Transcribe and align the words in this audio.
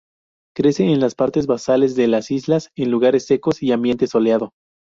Crece 0.55 0.85
en 0.85 0.99
las 0.99 1.13
partes 1.13 1.45
basales 1.45 1.95
de 1.95 2.07
las 2.07 2.31
islas, 2.31 2.71
en 2.75 2.89
lugares 2.89 3.27
secos 3.27 3.61
y 3.61 3.71
ambiente 3.71 4.07
soleado. 4.07 4.51